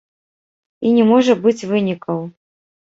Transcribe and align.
І 0.85 0.95
не 0.97 1.03
можа 1.11 1.37
быць 1.47 1.57
вынікаў. 1.75 2.29